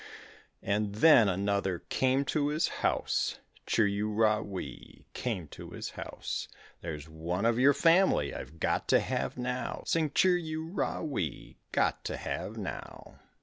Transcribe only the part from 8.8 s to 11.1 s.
to have now, Sing chir u ra